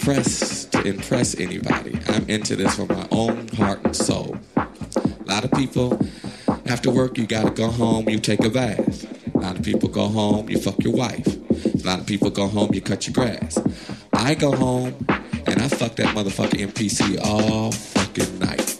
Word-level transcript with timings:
to 0.00 0.82
impress 0.86 1.38
anybody. 1.38 1.98
I'm 2.08 2.28
into 2.28 2.56
this 2.56 2.74
for 2.74 2.86
my 2.86 3.06
own 3.10 3.48
heart 3.48 3.84
and 3.84 3.94
soul. 3.94 4.36
A 4.56 4.66
lot 5.26 5.44
of 5.44 5.52
people, 5.52 6.00
after 6.66 6.90
work, 6.90 7.18
you 7.18 7.26
gotta 7.26 7.50
go 7.50 7.68
home, 7.68 8.08
you 8.08 8.18
take 8.18 8.44
a 8.44 8.48
bath. 8.48 9.06
A 9.34 9.38
lot 9.38 9.58
of 9.58 9.62
people 9.62 9.88
go 9.88 10.08
home, 10.08 10.48
you 10.48 10.58
fuck 10.58 10.82
your 10.82 10.94
wife. 10.94 11.26
A 11.26 11.86
lot 11.86 12.00
of 12.00 12.06
people 12.06 12.30
go 12.30 12.48
home, 12.48 12.72
you 12.72 12.80
cut 12.80 13.06
your 13.06 13.14
grass. 13.14 13.58
I 14.14 14.34
go 14.34 14.52
home 14.52 14.94
and 15.46 15.60
I 15.60 15.68
fuck 15.68 15.96
that 15.96 16.14
motherfucking 16.16 16.72
MPC 16.72 17.20
all 17.22 17.70
fucking 17.70 18.38
night. 18.38 18.79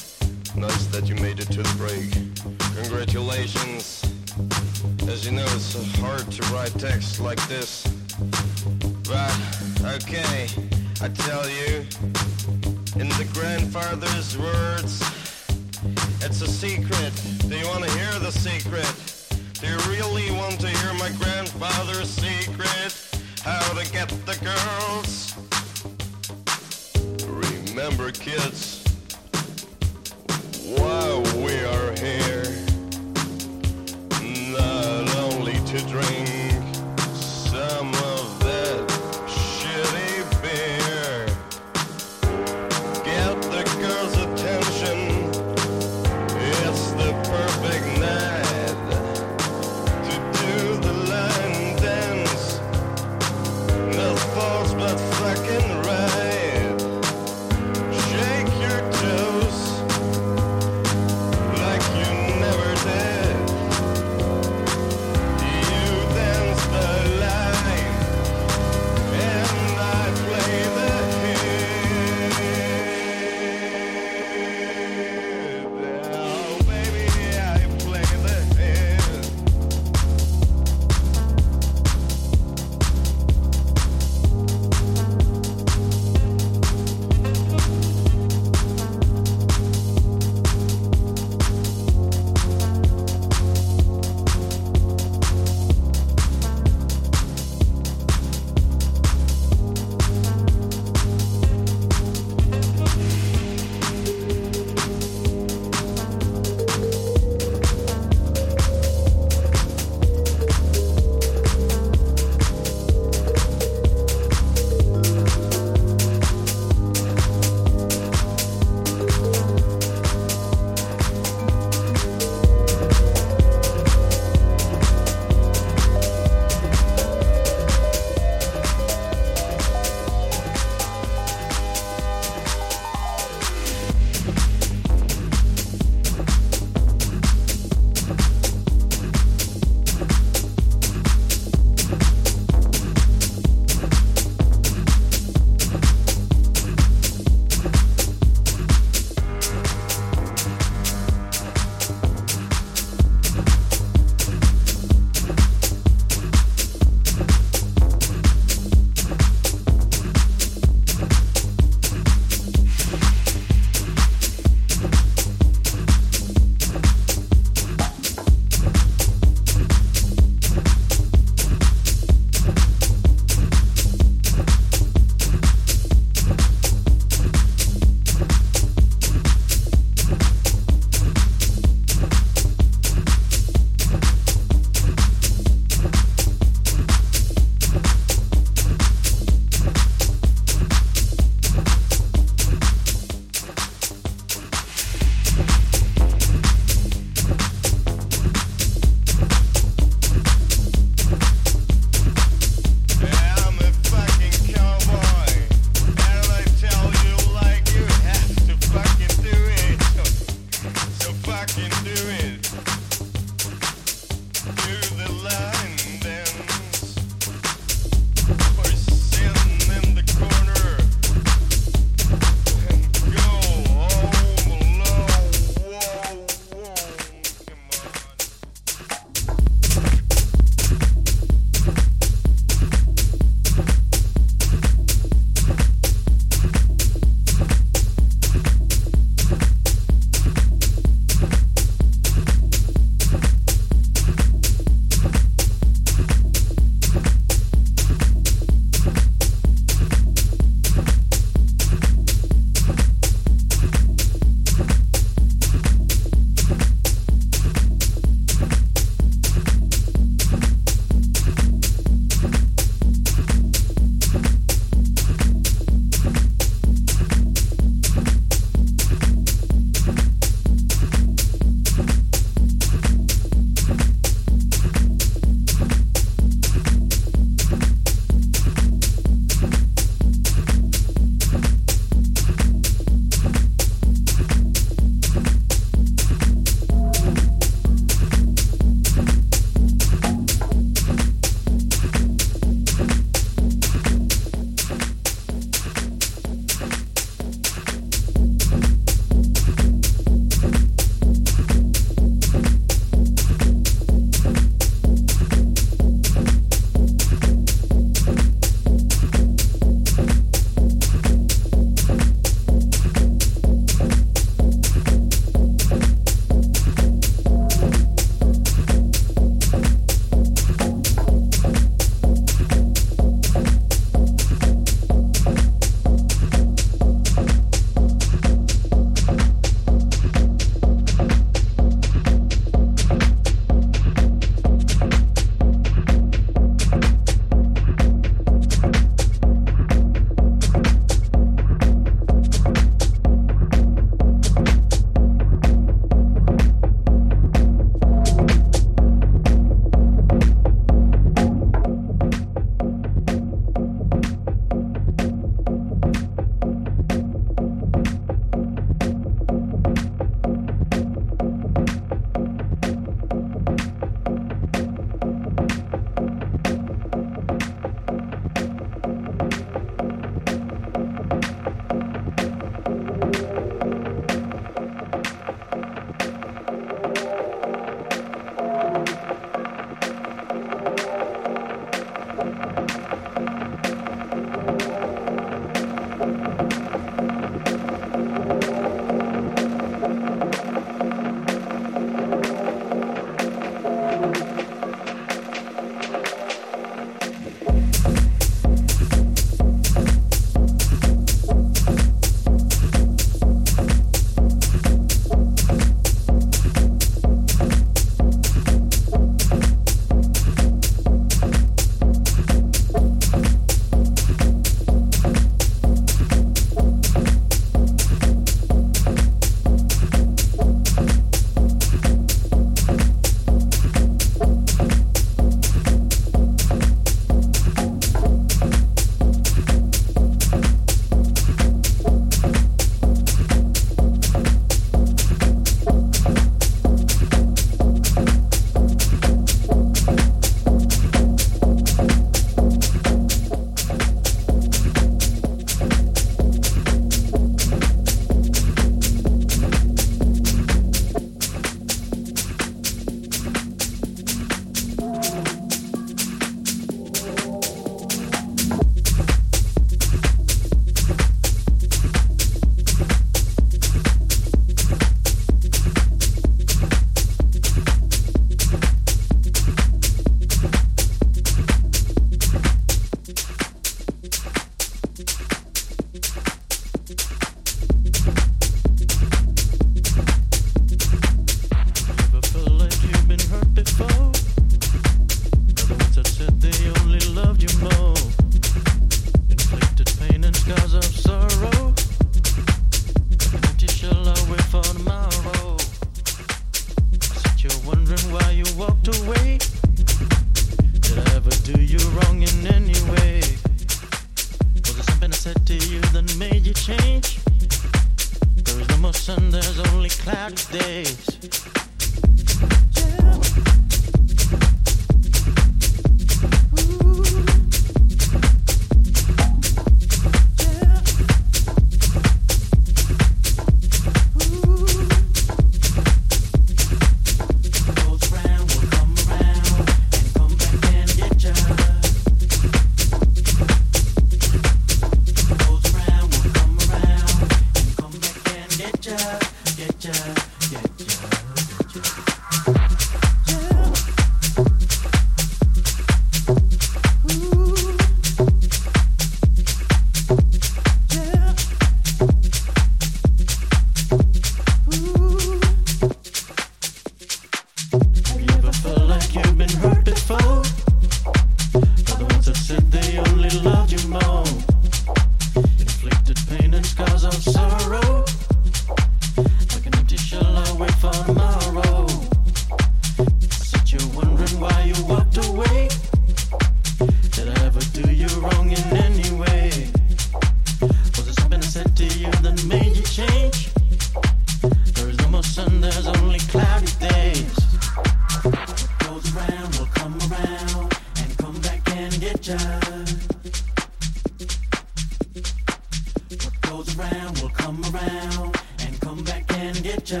get 599.64 599.90
ya. 599.90 600.00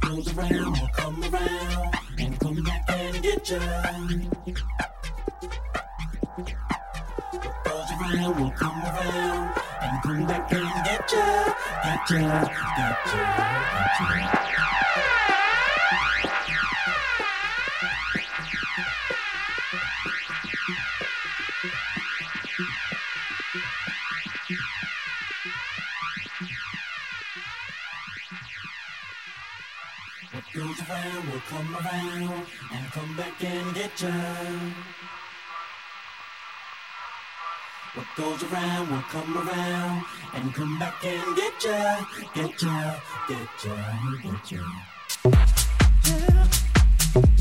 Goes 0.00 0.28
around, 0.34 0.76
come 0.94 1.22
around, 1.24 1.94
and 2.18 2.40
come 2.40 2.62
back 2.64 2.84
and 2.88 3.22
get 3.22 3.50
ya. 3.50 3.58
Goes 7.64 7.90
around, 7.92 8.40
will 8.40 8.50
come 8.52 8.80
around, 8.88 9.52
and 9.82 10.02
come 10.02 10.26
back 10.26 10.50
and 10.50 10.84
get 10.88 11.12
ya, 11.12 11.54
get 11.84 12.10
ya, 12.10 12.16
get 12.16 12.20
ya, 12.20 12.48
get 12.76 13.04
ya. 13.12 13.30
Get 13.98 14.44
ya. 14.48 15.29
will 31.40 31.58
come 31.58 31.76
around 31.76 32.46
and 32.72 32.92
come 32.92 33.16
back 33.16 33.44
and 33.44 33.74
get 33.74 34.00
you. 34.00 34.08
What 37.94 38.06
goes 38.16 38.42
around 38.44 38.90
will 38.90 39.02
come 39.02 39.36
around 39.36 40.04
and 40.34 40.54
come 40.54 40.78
back 40.78 41.04
and 41.04 41.36
get 41.36 41.64
you, 41.64 42.06
get 42.34 42.62
you, 42.62 42.92
get 43.28 43.64
you, 43.64 43.76
get 44.22 44.52
you. 44.52 44.64
Yeah. 46.06 47.39